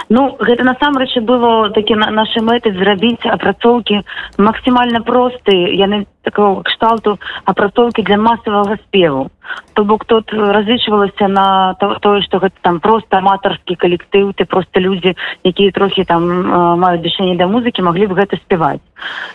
Ну 0.10 0.36
гэта 0.40 0.64
насамрэч 0.64 1.22
было 1.22 1.70
такі 1.70 1.96
на 1.96 2.10
нашай 2.12 2.44
мэты 2.44 2.74
зрабіць 2.74 3.26
апрацоўкі 3.26 4.02
максімальна 4.38 5.02
простыя 5.02 5.74
яны 5.74 6.06
такого 6.24 6.64
кшталту 6.64 7.18
апрацоўкі 7.46 8.04
для 8.04 8.18
масавага 8.18 8.78
спеву. 8.88 9.30
То 9.74 9.84
бок 9.84 10.06
тут 10.06 10.34
разлічвалася 10.34 11.28
на 11.28 11.74
тое 11.80 12.22
што 12.22 12.40
гэта 12.40 12.56
там 12.62 12.80
просто 12.80 13.18
аматарскі 13.18 13.76
калектыў 13.76 14.34
ты 14.34 14.46
просто 14.46 14.80
людзі 14.80 15.16
якія 15.44 15.72
трохі 15.72 16.04
там 16.06 16.26
маюць 16.80 17.02
дышэнне 17.02 17.38
да 17.38 17.48
музыкі 17.48 17.82
маглі 17.82 18.08
б 18.08 18.20
гэта 18.20 18.38
спяваць. 18.38 18.84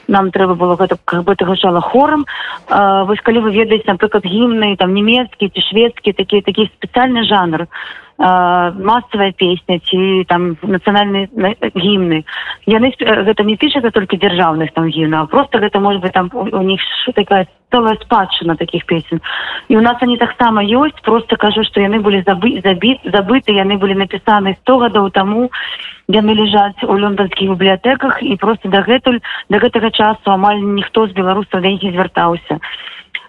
Нам 0.09 0.31
трэба 0.31 0.55
было 0.55 0.77
гэта 0.77 0.99
как 1.05 1.25
бы 1.25 1.35
ты 1.35 1.45
гучала 1.45 1.81
хорам. 1.81 2.27
Вось 2.69 3.25
калі 3.25 3.49
вы 3.49 3.51
ведаеце 3.51 3.91
напрыклад 3.91 4.25
гімны 4.25 4.77
там 4.77 4.95
нямецкі 4.95 5.51
ці 5.51 5.61
шведскі 5.71 6.13
такі 6.13 6.43
такі 6.43 6.71
спецыяльны 6.79 7.25
жанр 7.25 7.67
масавая 8.19 9.33
песня 9.33 9.81
ці 9.91 10.25
там 10.29 10.57
нацыянальныя 10.63 11.29
гімны 11.75 12.23
яны 12.67 12.93
гэта 12.99 13.43
не 13.43 13.57
пішацца 13.57 13.91
толькі 13.91 14.23
дзяржаўных 14.23 14.73
там 14.73 14.87
гімна 14.89 15.27
просто 15.27 15.59
гэта 15.59 15.81
может 15.81 16.01
быть 16.01 16.13
там 16.13 16.31
у 16.33 16.63
них 16.63 16.81
такая 17.15 17.49
целая 17.75 17.97
спадчына 17.97 18.55
таких 18.57 18.87
песен. 18.87 19.21
І 19.69 19.77
у 19.77 19.81
нас 19.81 19.97
они 20.01 20.17
таксама 20.17 20.63
ёсць 20.63 21.03
просто 21.03 21.37
кажу 21.37 21.65
что 21.65 21.81
яны 21.81 21.99
былі 21.99 22.23
забы 22.23 22.63
забіт 22.63 23.03
забыты 23.03 23.51
яны 23.51 23.79
былі 23.79 23.99
напісаны 23.99 24.55
100 24.63 24.79
гадоў 24.79 25.11
таму 25.11 25.51
яны 26.07 26.35
лежаць 26.35 26.87
у 26.87 26.95
лёндонскіх 26.95 27.51
бібліятэках 27.51 28.23
і 28.23 28.37
просто 28.37 28.69
дагэтуль 28.69 29.19
до 29.51 29.59
гэтага 29.59 29.91
часу 29.91 30.31
амаль 30.31 30.63
ніхто 30.63 31.09
з 31.09 31.13
беларусаў 31.19 31.61
да 31.61 31.69
іх 31.69 31.83
не 31.83 31.91
звяртаўся 31.91 32.61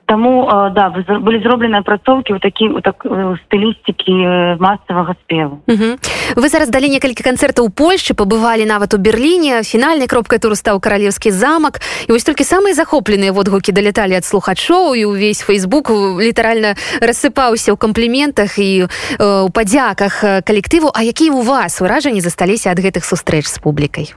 Таму 0.05 0.45
да 0.75 0.93
былі 0.93 1.41
зроблены 1.41 1.81
апрацоўкі 1.81 2.37
ў 2.37 2.39
такі 2.39 2.77
так 2.85 3.01
стылістыкі 3.45 4.57
масавага 4.61 5.17
спеву 5.25 5.61
вы 5.65 6.47
зараз 6.49 6.69
далі 6.69 6.89
некалькі 6.93 7.25
канцэртаў 7.25 7.65
у 7.65 7.73
Польшчы 7.73 8.13
пабывалі 8.13 8.65
нават 8.69 8.93
у 8.93 8.97
Берліне 9.01 9.63
фінальнай 9.65 10.05
кропкай 10.07 10.37
туру 10.37 10.53
стаў 10.53 10.77
каралеўскі 10.79 11.31
замак 11.33 11.81
і 12.05 12.13
вось 12.13 12.23
толькі 12.23 12.45
самыя 12.45 12.77
захопленыя 12.77 13.33
водгукі 13.33 13.73
даляталі 13.73 14.13
ад 14.21 14.25
слухачоў 14.25 14.93
і 14.93 15.09
ўвесь 15.09 15.41
фейсбук 15.41 15.89
літаральна 16.21 16.77
рассыпаўся 17.01 17.73
ў 17.73 17.77
кампліментах 17.77 18.61
і 18.61 18.85
у 19.17 19.49
падзяках 19.49 20.45
калектыву 20.45 20.93
А 20.93 21.01
якія 21.01 21.33
у 21.33 21.41
вас 21.41 21.81
уражанні 21.81 22.21
засталіся 22.21 22.69
ад 22.69 22.79
гэтых 22.79 23.01
сустрэч 23.01 23.49
з 23.49 23.57
публікай 23.57 24.13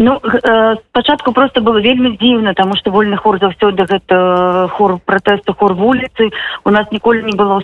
Ну 0.00 0.20
э, 0.22 0.76
спачатку 0.90 1.32
просто 1.32 1.60
было 1.60 1.80
вельмі 1.82 2.14
дзіўна 2.22 2.54
тому 2.54 2.76
что 2.76 2.92
вольны 2.94 3.16
хор 3.16 3.40
заўсёды 3.42 3.82
гэта 3.82 4.68
хор 4.70 5.00
пратэсту 5.04 5.54
хор 5.58 5.74
вуліцы. 5.74 6.30
У 6.62 6.70
нас 6.70 6.86
ніколі 6.92 7.26
не 7.26 7.34
было 7.34 7.58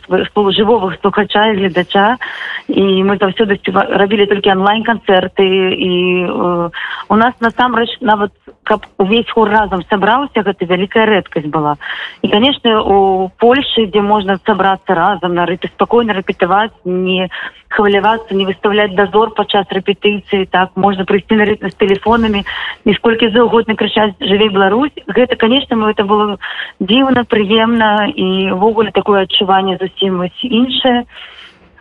жывовых 0.51 0.99
слухача 1.01 1.55
гледача. 1.55 2.19
І 2.67 3.05
мы 3.07 3.23
заўсёды 3.23 3.55
рабілі 3.71 4.27
толькі 4.27 4.51
онлайн 4.51 4.83
канцэрты 4.83 5.47
і 5.47 6.27
э, 6.27 6.71
у 7.09 7.15
нас 7.15 7.35
насамрэч 7.39 8.01
нават 8.01 8.33
каб 8.65 8.83
увесь 8.99 9.31
хор 9.31 9.49
разам 9.49 9.85
сабраўся 9.89 10.43
гэта 10.43 10.67
вялікая 10.67 11.07
рэдкасць 11.07 11.47
была. 11.47 11.77
І 12.23 12.29
конечно 12.35 12.83
у 12.83 13.29
польльше 13.39 13.87
дзе 13.87 14.03
можна 14.03 14.41
сабрацца 14.45 14.95
разам 14.95 15.35
на 15.35 15.47
рыты 15.47 15.69
спакойна 15.69 16.19
рэпетаваць 16.19 16.75
не 16.85 17.31
хвалявацца 17.75 18.35
не 18.35 18.47
выставляць 18.47 18.95
дазор 18.95 19.35
падчас 19.35 19.67
рэпетыцыі 19.75 20.47
так 20.55 20.75
можна 20.79 21.05
прыйсці 21.05 21.39
на 21.39 21.45
рытм 21.49 21.69
з 21.71 21.77
телефонамі 21.83 22.45
нисколькі 22.89 23.31
заўгодна 23.35 23.75
крычаць 23.75 24.15
жывей 24.21 24.49
Беларусь 24.55 24.95
гэта 25.07 25.37
конечно 25.37 25.77
мы 25.77 25.91
это 25.91 26.05
было 26.05 26.39
дзіўна 26.81 27.25
прыемна 27.27 28.11
і 28.15 28.55
ўвогуле 28.55 28.95
такое 28.95 29.27
адчуванне 29.27 29.79
зусім 29.83 30.23
вось 30.23 30.45
іншае 30.45 31.05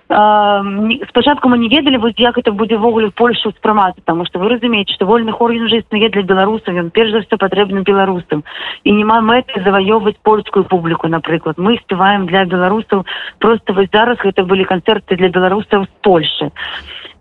спачатку 0.10 1.50
мы 1.50 1.58
не 1.58 1.70
ведалі 1.70 1.98
вось 1.98 2.14
як 2.18 2.38
это 2.38 2.52
будзе 2.52 2.78
ввогуле 2.78 3.10
польшу 3.10 3.52
спрымацца 3.52 4.02
тому 4.06 4.26
что 4.26 4.40
вы 4.40 4.50
разумееце 4.50 4.94
что 4.94 5.06
вольны 5.06 5.30
ён 5.32 5.66
уже 5.66 5.78
існуе 5.80 6.10
для 6.10 6.22
беларусаў 6.24 6.76
ён 6.76 6.90
перш 6.92 7.12
за 7.12 7.22
все 7.22 7.38
патрэбны 7.38 7.84
беларусам 7.84 8.44
і 8.84 8.92
няма 8.92 9.22
мэты 9.22 9.64
заваёўваць 9.64 10.20
польскую 10.22 10.66
публіку 10.66 11.08
напрыклад 11.08 11.58
мы 11.58 11.78
спяваем 11.78 12.28
для 12.28 12.46
беларусаў 12.46 13.06
просто 13.40 13.74
вось 13.74 13.90
зараз 13.94 14.18
гэта 14.20 14.44
былі 14.44 14.66
канцэрты 14.66 15.16
для 15.16 15.30
беларусаў 15.30 15.86
з 15.86 15.90
польши 16.02 16.52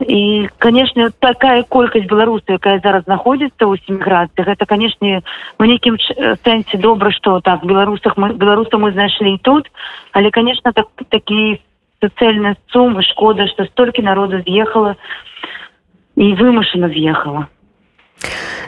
і 0.03 0.49
канешне 0.59 1.11
такая 1.21 1.63
колькасць 1.63 2.11
беларусаў 2.11 2.59
якая 2.59 2.81
зараз 2.83 3.05
знаходзіцца 3.05 3.63
ў 3.63 3.79
семіграцыях 3.87 4.49
это 4.49 4.67
канешне 4.67 5.23
мы 5.59 5.69
нейкім 5.69 5.99
сэнсе 6.45 6.79
добра 6.79 7.11
что 7.11 7.41
так 7.41 7.65
беларусах 7.65 8.17
мы 8.17 8.35
беларусаў 8.35 8.81
мы 8.81 8.93
знайшлі 8.93 9.39
тут. 9.43 9.71
Але 10.13 10.31
конечно 10.31 10.73
так 10.73 10.87
такі 11.09 11.61
социальная 12.03 12.57
сумма 12.73 13.03
шкода 13.03 13.47
что 13.47 13.65
столькі 13.65 14.03
народу 14.03 14.43
з'ехала 14.47 14.97
і 16.17 16.35
вымушана 16.35 16.89
з'ехала 16.89 17.47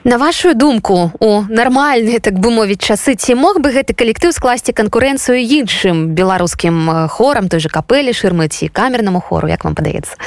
На 0.04 0.18
вашу 0.18 0.54
думку 0.54 1.12
у 1.20 1.42
нармальныя 1.48 2.20
так 2.20 2.36
бы 2.36 2.52
мовіць 2.52 2.84
часы 2.84 3.16
ці 3.16 3.34
мог 3.40 3.60
бы 3.64 3.72
гэты 3.72 3.96
калектыў 3.96 4.36
скласці 4.36 4.76
канкурэнцыю 4.76 5.40
іншым 5.40 6.12
беларускім 6.12 7.08
хорам 7.08 7.48
той 7.48 7.60
же 7.64 7.72
капелі 7.72 8.12
шырмы 8.12 8.52
ці 8.52 8.68
камернаму 8.68 9.20
хору 9.24 9.48
як 9.48 9.64
вам 9.64 9.74
падаецца? 9.74 10.20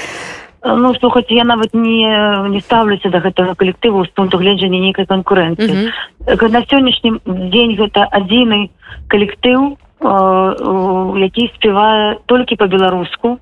Ну 0.65 0.93
слухаць 0.97 1.29
я 1.29 1.45
нават 1.45 1.77
не 1.77 2.09
не 2.49 2.59
ставлюся 2.61 3.09
до 3.13 3.21
гэтага 3.21 3.53
калектыву 3.53 4.03
з 4.05 4.09
пункту 4.17 4.41
гледжання 4.41 4.81
нейкай 4.81 5.05
канкурэнцыі. 5.05 5.69
Mm 5.69 5.91
-hmm. 6.25 6.49
на 6.49 6.61
сённяшнім 6.65 7.21
дзень 7.25 7.77
гэта 7.77 8.09
адзіны 8.11 8.69
калектыў 9.07 9.77
які 10.01 11.51
спявае 11.55 12.17
толькі 12.25 12.55
по-беларуску 12.55 13.39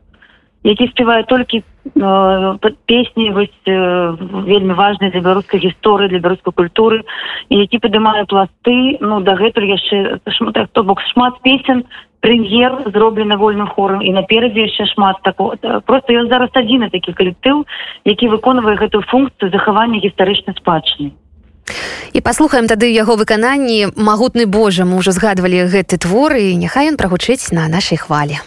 які 0.63 0.88
спявае 0.88 1.24
толькі 1.24 1.63
песні 2.86 3.30
вось 3.32 3.54
вельмі 3.65 4.74
важныя 4.74 5.12
для 5.12 5.22
беларускай 5.22 5.60
гісторыі 5.60 6.10
для 6.10 6.20
беларускай 6.20 6.54
культуры 6.54 7.04
які 7.50 7.78
падымае 7.78 8.26
пласты 8.26 8.98
ну 9.02 9.22
дагэтуль 9.22 9.70
яшчэ 9.70 10.20
шмат 10.32 10.58
то 10.72 10.84
бок 10.84 11.02
шмат 11.13 11.38
песен 11.46 11.86
прэм'ер 12.26 12.89
зроблена 12.89 13.38
вольным 13.38 13.68
хорам 13.68 14.02
і 14.02 14.10
наперадзе 14.10 14.65
яшчэ 14.65 14.89
шмат 14.96 15.22
такого. 15.22 15.54
Просто 15.86 16.18
ён 16.18 16.28
зараз 16.34 16.50
адзіны 16.58 16.89
такі 16.89 17.13
калектыў 17.13 17.65
які 18.06 18.34
выконвае 18.34 18.76
гэтую 18.82 19.06
функцыю 19.06 19.52
захавання 19.52 20.02
гістарычнай 20.02 20.58
спадчыны 20.58 21.13
і 22.13 22.19
паслухаем 22.21 22.67
тады 22.67 22.91
яго 22.91 23.15
выкананні 23.15 23.91
магутны 23.95 24.45
Божа 24.45 24.86
мы 24.86 25.01
ўжо 25.01 25.12
згадвалі 25.12 25.65
гэты 25.69 25.97
твор 25.97 26.36
і 26.39 26.56
няхай 26.56 26.91
ён 26.93 26.97
прагучыць 26.97 27.51
на 27.51 27.67
нашай 27.67 27.97
хвалі 27.97 28.39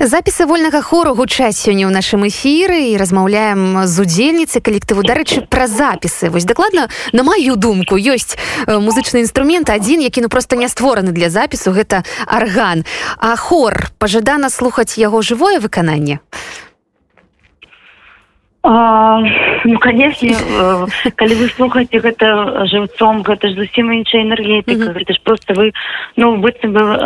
запісы 0.00 0.46
вольнага 0.46 0.80
хору 0.82 1.14
гучаць 1.14 1.58
сёння 1.58 1.86
ў 1.86 1.92
нашым 1.94 2.26
эфіры 2.26 2.94
і 2.94 2.98
размаўляем 2.98 3.86
з 3.86 3.94
удзельніцай 4.02 4.62
калектыву. 4.62 5.02
Дарэчы 5.02 5.46
пра 5.46 5.66
запісы. 5.66 6.30
Вось 6.30 6.42
дакладна 6.42 6.88
на 7.12 7.22
маю 7.22 7.54
думку 7.54 7.94
ёсць 7.94 8.38
музычны 8.66 9.22
інструмент 9.22 9.70
адзін 9.70 10.02
які 10.02 10.26
ну 10.26 10.28
просто 10.28 10.56
не 10.56 10.66
створаны 10.66 11.12
для 11.12 11.30
запісу 11.30 11.70
гэта 11.70 12.02
арган. 12.26 12.82
А 13.18 13.36
хор 13.36 13.90
пажадана 13.98 14.50
слухаць 14.50 14.98
яго 14.98 15.22
жывое 15.22 15.60
выкананне? 15.60 16.18
А, 16.18 16.67
ну 18.68 19.78
конечно 19.78 20.28
э, 20.28 20.86
калі 21.16 21.34
вы 21.40 21.48
слухаце 21.48 22.00
гэта 22.04 22.66
жыўцом 22.68 23.22
гэта 23.24 23.48
ж 23.48 23.54
зусім 23.54 23.92
іншая 23.92 24.22
энергетыка 24.22 24.76
mm 24.76 24.88
-hmm. 24.88 24.98
гэта 24.98 25.12
ж 25.14 25.20
просто 25.24 25.54
вы 25.54 25.72
ну 26.16 26.36
быццам 26.36 26.72
бы 26.72 26.80
э, 26.80 26.98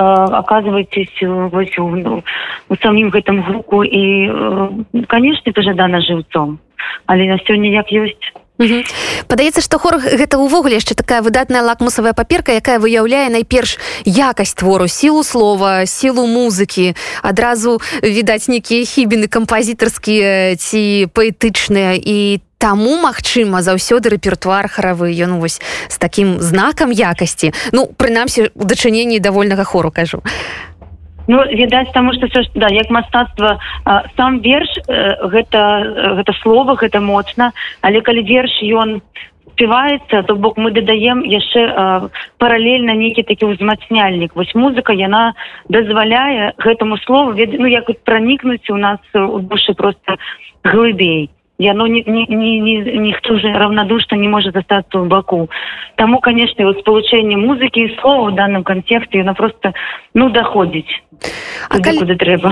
оказываетесь 0.42 1.22
вось 1.22 1.78
у, 1.78 1.96
ну, 1.96 2.22
у 2.68 2.76
самім 2.76 3.10
гэтым 3.10 3.42
гуку 3.46 3.84
і 3.84 4.30
э, 4.30 4.68
конечно 5.06 5.52
пажадана 5.52 6.00
жыўцом 6.00 6.58
але 7.06 7.26
на 7.26 7.38
сёння 7.38 7.70
як 7.70 7.92
ёсць 7.92 8.41
падаецца 9.26 9.60
што 9.60 9.78
хор 9.78 9.98
гэта 9.98 10.38
ўвогуле 10.38 10.78
яшчэ 10.78 10.94
такая 10.94 11.22
выдатная 11.22 11.62
лакмусавая 11.62 12.12
паперка 12.12 12.52
якая 12.52 12.78
выяўляе 12.78 13.28
найперш 13.30 13.78
якасць 14.04 14.54
твору 14.54 14.88
сілу 14.88 15.22
слова 15.22 15.86
сілу 15.86 16.26
музыкі. 16.26 16.94
Адразу 17.22 17.80
відаць 18.02 18.48
нейкія 18.48 18.84
хібіны 18.84 19.28
кампазітарскія 19.28 20.56
ці 20.56 21.08
паэтычныя. 21.14 21.98
І 21.98 22.40
таму 22.58 22.94
магчыма 23.02 23.62
заўсёды 23.62 24.14
рэпертуар 24.14 24.70
харавы. 24.70 25.10
Ён 25.10 25.42
вось 25.42 25.60
з 25.88 25.96
такім 25.98 26.38
знакам 26.38 26.92
якасці. 26.94 27.52
Ну 27.72 27.86
прынамсі 27.86 28.54
у 28.54 28.64
дачыненні 28.64 29.18
давольнага 29.18 29.64
хору 29.64 29.90
кажу. 29.90 30.22
а 30.22 30.71
Ну 31.28 31.42
відаць 31.44 31.92
таму 31.92 32.12
што 32.14 32.26
да 32.54 32.68
як 32.72 32.90
мастацтва 32.90 33.58
сам 34.16 34.40
верш 34.40 34.70
э, 34.88 35.28
гэта 35.28 35.60
гэта 36.18 36.32
слова 36.42 36.74
гэта 36.74 37.00
моцна 37.00 37.52
але 37.82 38.00
калі 38.00 38.22
верш 38.26 38.58
ён 38.62 39.00
спяваецца 39.52 40.22
то 40.26 40.34
бок 40.34 40.56
мы 40.56 40.72
дадаем 40.72 41.22
яшчэ 41.22 42.08
паралельна 42.38 42.96
нейкі 42.96 43.22
такі 43.22 43.52
ўзмацняльнік. 43.52 44.32
Вось 44.34 44.54
музыка 44.54 44.96
яна 44.96 45.34
дазваляе 45.68 46.56
гэтаму 46.58 46.96
слову 47.04 47.36
ну 47.36 47.66
як 47.66 47.90
пранікнуць 48.04 48.70
у 48.70 48.76
нас 48.76 48.98
у 49.14 49.38
душы 49.38 49.74
просто 49.74 50.16
глыбей 50.64 51.30
яно 51.62 51.86
ні, 51.86 52.04
ні, 52.06 52.26
ні, 52.28 52.60
ні, 52.60 52.98
ніхто 52.98 53.34
уже 53.34 53.52
равнодушно 53.52 54.16
не 54.18 54.28
может 54.28 54.56
остаться 54.56 54.98
в 54.98 55.06
баку 55.06 55.48
тому 55.96 56.20
конечно 56.20 56.64
вот 56.64 56.78
спалучэнне 56.80 57.36
музыки 57.36 57.80
и 57.80 57.96
слова 58.00 58.30
в 58.30 58.34
данном 58.34 58.64
контексте 58.64 59.20
она 59.20 59.34
просто 59.34 59.72
ну 60.14 60.30
доходить 60.30 61.02
А 61.70 61.78
калі, 61.78 62.02
трэба 62.18 62.50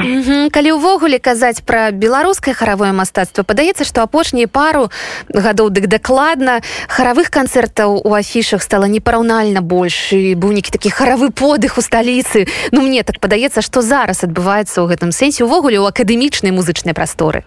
калі 0.55 0.70
ўвогуле 0.79 1.18
казаць 1.18 1.66
пра 1.66 1.90
беларускае 1.90 2.55
харавое 2.55 2.94
мастацтва 2.94 3.42
падаецца 3.42 3.83
што 3.85 4.07
апошнія 4.07 4.46
пару 4.46 4.88
гадоў 5.29 5.75
дык 5.75 5.90
дакладна 5.90 6.61
харавых 6.87 7.35
канцэртаў 7.35 7.99
у 8.07 8.14
афішах 8.14 8.62
стала 8.62 8.87
непараўнальна 8.87 9.61
больш 9.61 10.14
і 10.14 10.38
быў 10.38 10.55
нейкі 10.55 10.70
такі 10.70 10.94
харавы 10.94 11.35
подых 11.35 11.79
у 11.79 11.83
сталіцы. 11.83 12.46
Ну 12.70 12.87
мне 12.87 13.03
так 13.03 13.18
падаецца 13.18 13.61
што 13.61 13.83
зараз 13.83 14.23
адбываецца 14.23 14.79
ў 14.81 14.94
гэтым 14.94 15.11
сэнсе. 15.11 15.44
Увогуле 15.44 15.83
ў 15.83 15.90
акадэмічнай 15.90 16.55
музычнай 16.55 16.94
прасторы 16.94 17.42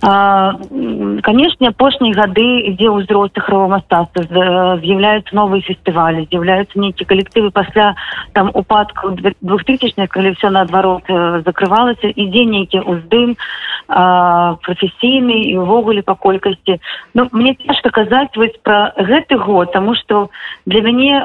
канешне 0.00 1.68
апошнія 1.72 2.14
гады 2.14 2.46
ідзе 2.70 2.92
ўзрост 2.92 3.38
ахрова 3.40 3.80
мастацтва 3.80 4.78
з'яўляюцца 4.82 5.32
новыя 5.32 5.64
фестывалі 5.64 6.28
з'яўляюцца 6.30 6.78
нейкія 6.78 7.08
калектывы 7.08 7.50
пасля 7.50 7.94
там 8.32 8.50
упадку 8.54 9.16
двухтысячных 9.40 10.10
калі 10.12 10.36
все 10.36 10.50
наадварот 10.50 11.08
закрывалася 11.48 12.12
ідзе 12.12 12.44
нейкі 12.44 12.84
ўздым 12.84 13.36
прафесійны 13.88 15.48
і 15.48 15.62
ўвогуле 15.62 16.02
па 16.02 16.14
колькасці 16.14 16.80
Ну 17.14 17.28
мне 17.32 17.54
цяжка 17.54 17.90
казаць 17.90 18.36
вось 18.36 18.56
пра 18.62 18.92
гэты 18.98 19.38
год 19.38 19.72
тому 19.72 19.94
что 19.94 20.28
для 20.66 20.82
мяне 20.82 21.22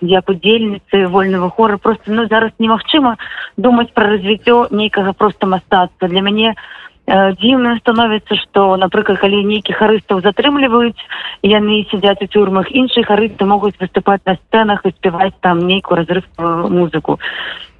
як 0.00 0.28
удзельніцы 0.28 1.06
вольного 1.08 1.50
хора 1.50 1.78
просто 1.78 2.12
ну 2.12 2.26
зараз 2.28 2.52
немагчыма 2.58 3.16
думаць 3.56 3.90
пра 3.92 4.06
развіццё 4.16 4.68
нейкага 4.70 5.12
просто 5.12 5.46
мастацтва 5.46 6.08
для 6.08 6.20
мяне 6.20 6.54
у 7.02 7.32
дзіўна 7.34 7.76
становіцца 7.82 8.36
што 8.38 8.76
напрыклад 8.78 9.18
калі 9.18 9.42
нейкі 9.44 9.74
харыстаў 9.74 10.22
затрымліваюць 10.22 10.98
яны 11.42 11.82
сядзяць 11.90 12.22
у 12.22 12.30
тюрмах 12.30 12.70
іншыя 12.70 13.02
харысты 13.02 13.44
могуць 13.44 13.74
выступаць 13.80 14.22
на 14.24 14.38
сцэнах 14.38 14.86
і 14.86 14.94
спяваць 14.94 15.34
там 15.42 15.66
нейкую 15.66 15.98
разрывную 15.98 16.70
музыку. 16.70 17.18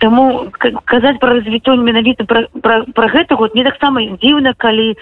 Таму 0.03 0.51
казаць 0.85 1.23
пра 1.23 1.39
развіццё 1.39 1.79
менавіта 1.79 2.27
пра 2.27 3.07
гэты 3.15 3.39
год 3.39 3.55
мне 3.55 3.63
таксама 3.63 4.03
дзіўна 4.03 4.59
калі 4.59 4.91
э, 4.91 4.99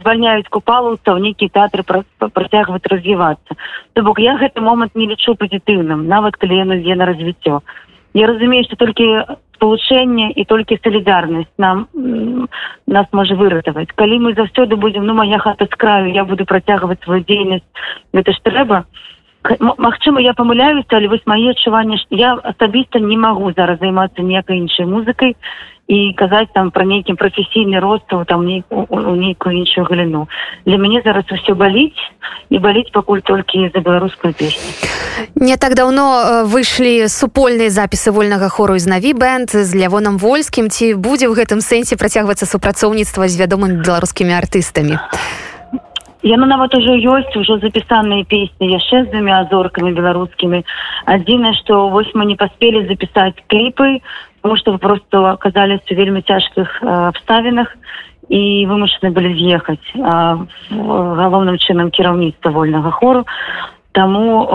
звальняюць 0.00 0.48
купалаўца 0.48 1.12
ў 1.12 1.20
нейкі 1.20 1.52
тэатры 1.52 1.84
працягваць 1.84 2.88
развівацца 2.88 3.52
То 3.92 4.02
бок 4.02 4.18
я 4.18 4.40
гэты 4.40 4.64
момант 4.64 4.96
не 4.96 5.04
лічу 5.04 5.36
пазітыўным 5.36 6.08
нават 6.08 6.40
калі 6.40 6.56
яно 6.56 6.80
ідзе 6.80 6.96
на 6.96 7.04
развіццё 7.04 7.60
Я 8.16 8.26
разумею 8.26 8.64
што 8.64 8.80
толькі 8.80 9.28
спалучэнне 9.56 10.30
і 10.36 10.44
толькі 10.44 10.78
салідарнасць 10.84 11.50
нам 11.58 11.88
нас 12.86 13.06
можа 13.12 13.34
выратаваць 13.34 13.90
калі 13.96 14.20
мы 14.28 14.34
заўсёды 14.38 14.76
будзем 14.76 15.06
ну 15.08 15.16
моя 15.16 15.38
хата 15.38 15.66
з 15.66 15.74
краю 15.74 16.12
я 16.12 16.24
буду 16.24 16.44
працягваць 16.44 17.02
сваю 17.02 17.24
дзейнасць 17.24 17.66
гэта 18.12 18.32
ж 18.32 18.38
трэба 18.44 18.84
Магчыма 19.78 20.18
я 20.20 20.34
памыляюся 20.34 20.98
але 20.98 21.08
вось 21.08 21.26
мае 21.26 21.50
адчуванне 21.54 21.98
я 22.10 22.34
асабіста 22.34 22.98
не 22.98 23.16
магу 23.16 23.52
зараз 23.56 23.78
займацца 23.78 24.22
ніякай 24.22 24.58
іншай 24.58 24.86
музыкай 24.90 25.36
і 25.88 26.12
казаць 26.16 26.50
там 26.54 26.70
пра 26.70 26.84
нейкім 26.84 27.16
прафесійны 27.16 27.80
ростаў 27.80 28.24
там 28.26 28.46
ней, 28.46 28.64
у, 28.70 28.86
у 28.90 29.14
нейкую 29.14 29.56
іншую 29.56 29.86
галіну 29.86 30.28
для 30.66 30.76
мяне 30.76 31.02
зараз 31.04 31.24
усё 31.30 31.54
баліць 31.54 32.02
і 32.50 32.58
баліць 32.58 32.90
пакуль 32.92 33.22
толькі 33.22 33.70
за 33.74 33.80
беларускую 33.80 34.34
песню 34.34 34.74
не 35.34 35.56
так 35.56 35.74
давно 35.74 36.44
выйшлі 36.44 37.08
супольныя 37.08 37.70
запісы 37.70 38.10
вольнага 38.10 38.48
хору 38.48 38.78
з 38.78 38.86
наві 38.86 39.12
бэнд 39.16 39.50
з 39.50 39.70
лявоном 39.76 40.18
вольскім. 40.18 40.68
Ці 40.68 40.94
будзе 40.94 41.28
ў 41.28 41.36
гэтым 41.36 41.60
сэнсе 41.64 41.96
працягвацца 41.96 42.44
супрацоўніцтва 42.44 43.28
з 43.28 43.40
вядомымі 43.40 43.80
беларускімі 43.80 44.36
артыстамі? 44.36 45.00
Яно 46.26 46.46
нават 46.50 46.74
ужо 46.74 46.96
ёсць 46.96 47.36
ужо 47.38 47.58
запісаныя 47.62 48.26
песні 48.26 48.74
яшчэ 48.74 49.06
з 49.06 49.14
двумя 49.14 49.46
азоркамі 49.46 49.94
беларускімі. 49.94 50.64
Адзінае 51.06 51.54
што 51.62 51.88
вось 51.88 52.10
мы 52.18 52.26
не 52.26 52.34
паспелі 52.34 52.82
запісаць 52.90 53.38
кліпы 53.46 54.02
потому 54.46 54.58
что 54.58 54.70
вы 54.70 54.78
просто 54.78 55.32
оказались 55.32 55.80
в 55.90 55.94
вельмі 55.94 56.22
цяжкіх 56.22 56.82
обставінах 56.82 57.66
і 58.30 58.62
вымушаны 58.70 59.10
былі 59.10 59.34
з'ехаць 59.34 59.90
галоўным 60.70 61.58
чынам 61.58 61.90
кіраўніцтва 61.90 62.54
вольнага 62.54 62.92
хору. 62.94 63.26
Таму 63.90 64.46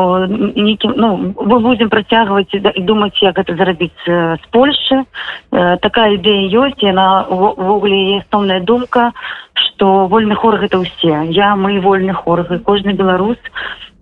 нейкім 0.56 0.94
ну 0.96 1.36
мы 1.36 1.60
будзем 1.60 1.90
працягваць 1.92 2.56
і 2.56 2.82
думаць 2.88 3.20
як 3.20 3.36
гэта 3.36 3.52
зарабіць 3.60 4.00
з 4.08 4.40
польшчы 4.56 5.04
такая 5.52 6.16
ідэя 6.16 6.48
ёсць 6.56 6.80
яна 6.80 7.28
увогуле 7.28 8.16
є 8.16 8.24
асноўная 8.24 8.64
думка 8.64 9.12
што 9.60 10.08
вольны 10.08 10.40
хор 10.40 10.56
гэта 10.56 10.80
ўсе 10.80 11.28
я 11.36 11.56
мы 11.60 11.84
вольны 11.84 12.14
хор 12.16 12.48
кожны 12.64 12.96
беларус 12.96 13.44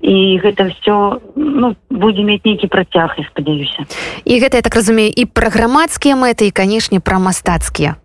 і 0.02 0.40
гэта 0.40 0.72
все 0.72 1.20
ну, 1.36 1.76
будзе 1.90 2.24
мець 2.24 2.44
нейкі 2.46 2.68
працяг 2.68 3.16
я 3.18 3.26
спадзяюся. 3.32 3.86
І 4.26 4.40
гэта 4.40 4.60
я 4.60 4.64
так 4.64 4.76
разумею 4.76 5.12
і 5.12 5.26
пра 5.26 5.50
грамадскія 5.50 6.16
мэты 6.16 6.48
і 6.48 6.56
канешне 6.56 7.00
пра 7.00 7.20
мастацкія 7.20 8.00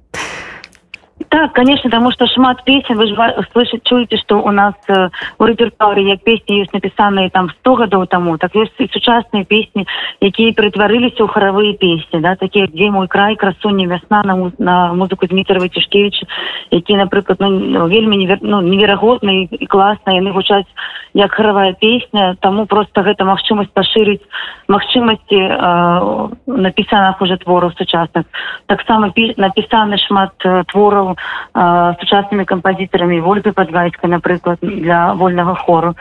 Так, 1.35 1.53
конечно, 1.53 1.91
потому 1.91 2.13
что 2.13 2.29
шмат 2.29 2.63
песен, 2.63 2.97
вы 2.97 3.09
же 3.09 3.47
слышите, 3.51 3.81
чуете, 3.83 4.17
что 4.19 4.37
у 4.37 4.53
нас 4.53 4.75
э, 4.87 5.09
у 5.37 5.45
репертуаре 5.45 6.09
як 6.11 6.23
песни 6.23 6.61
есть 6.61 6.73
написанные 6.73 7.29
там 7.29 7.51
100 7.51 7.75
годов 7.75 8.07
тому, 8.09 8.39
так 8.39 8.55
есть 8.55 8.73
и 8.79 8.87
сучасные 8.87 9.45
песни, 9.45 9.85
якие 10.21 10.55
притворились 10.55 11.21
у 11.21 11.27
хоровые 11.27 11.77
песни, 11.77 12.21
да, 12.21 12.37
такие, 12.37 12.69
где 12.69 12.89
мой 12.89 13.09
край, 13.09 13.35
красуня, 13.35 13.89
весна 13.89 14.23
на, 14.23 14.53
на 14.59 14.95
музыку 14.95 15.27
Дмитрия 15.27 15.69
Тишкевича, 15.69 16.25
якие, 16.71 16.99
например, 16.99 17.25
ну, 17.41 17.89
вельми 17.89 18.15
невер, 18.15 18.39
ну, 18.41 18.61
невероятные 18.61 19.47
и 19.47 19.67
классные, 19.67 20.21
они 20.21 20.31
звучат 20.31 20.67
як 21.15 21.33
хоровая 21.33 21.73
песня, 21.73 22.37
тому 22.41 22.67
просто 22.67 23.01
это 23.01 23.25
махчимость 23.25 23.73
поширить, 23.73 24.23
махчимости 24.67 25.35
э, 25.35 26.29
написанных 26.47 27.21
уже 27.21 27.39
творов 27.39 27.73
сучасных. 27.79 28.27
Так 28.67 28.83
само 28.87 29.13
написаны 29.37 29.97
шмат 29.99 30.33
э, 30.45 30.65
творов 30.67 31.17
сучаснымі 31.55 32.45
кампазітарамі 32.45 33.21
ольгай 33.21 33.53
падвайскай 33.53 34.11
напрыклад 34.11 34.59
для 34.63 35.13
вольнага 35.15 35.55
хору. 35.55 35.95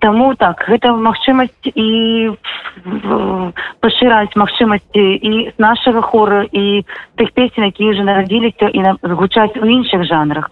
Таму 0.00 0.34
так 0.34 0.64
гэта 0.64 0.96
магчымасць 0.96 1.72
і 1.76 2.32
пашыраць 3.80 4.32
магчымасці 4.36 5.04
і 5.20 5.32
з 5.52 5.56
нашага 5.60 6.00
хора 6.00 6.44
і 6.52 6.84
тых 7.20 7.32
песен 7.36 7.68
які 7.68 7.92
уже 7.92 8.04
нарадзіліся 8.04 8.72
і 8.72 8.80
згучаць 9.02 9.56
у 9.60 9.66
іншых 9.66 10.04
жанрах. 10.04 10.50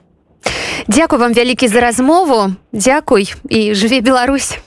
Дякую 0.88 1.20
вам 1.20 1.32
вялікі 1.32 1.68
за 1.68 1.80
размову. 1.80 2.52
Дякуй 2.72 3.32
і 3.48 3.74
жыве 3.74 4.00
Беларусь 4.00 4.60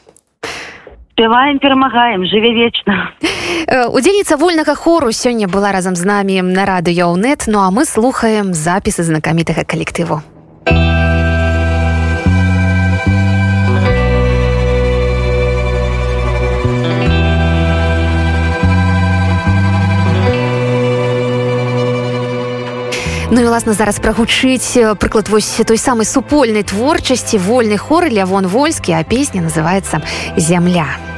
спяваем 1.21 1.60
перамагаем 1.60 2.25
жыве 2.25 2.49
вечна 2.49 3.13
удзельніца 3.93 4.38
вольнага 4.41 4.73
хору 4.73 5.12
сёння 5.13 5.45
была 5.45 5.71
разам 5.71 5.93
з 5.95 6.01
намі 6.01 6.41
на 6.41 6.65
радыёнет 6.65 7.45
ну 7.45 7.62
а 7.62 7.69
мы 7.69 7.86
слухаем 7.86 8.55
запісы 8.57 9.03
знакамітага 9.03 9.62
калектыву. 9.62 10.25
Ну 23.29 23.41
і 23.41 23.45
власна 23.45 23.73
зараз 23.73 23.99
прагучыць 23.99 24.97
прыклад 24.97 25.29
вось 25.29 25.62
той 25.67 25.77
самай 25.77 26.05
супольнай 26.05 26.63
творчасці 26.63 27.38
вольны 27.38 27.77
хор 27.77 28.10
лявон 28.10 28.47
вольскі 28.47 28.97
а 28.97 29.03
песня 29.03 29.45
называется 29.45 30.01
земля 30.36 31.11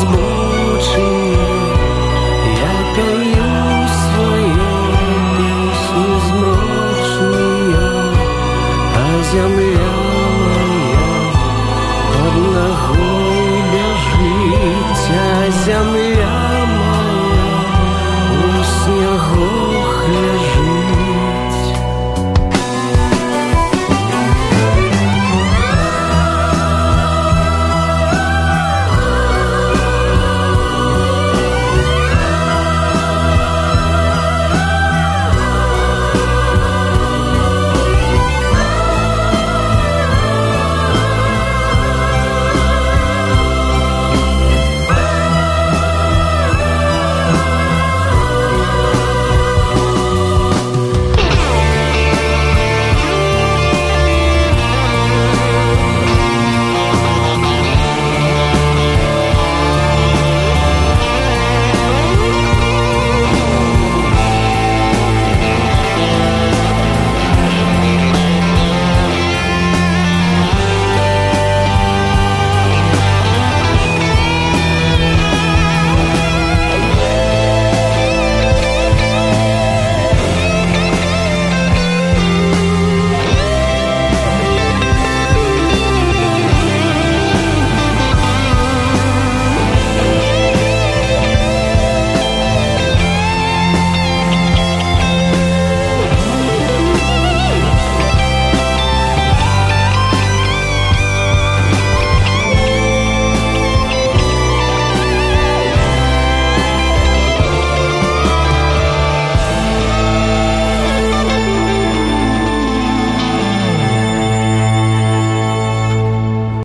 possible 0.00 0.29